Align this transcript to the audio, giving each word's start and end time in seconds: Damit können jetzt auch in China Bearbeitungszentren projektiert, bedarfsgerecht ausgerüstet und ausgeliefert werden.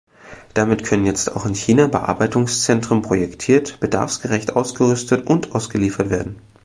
Damit 0.55 0.83
können 0.83 1.05
jetzt 1.05 1.31
auch 1.31 1.45
in 1.45 1.53
China 1.53 1.85
Bearbeitungszentren 1.85 3.03
projektiert, 3.03 3.79
bedarfsgerecht 3.81 4.55
ausgerüstet 4.55 5.27
und 5.27 5.53
ausgeliefert 5.53 6.09
werden. 6.09 6.41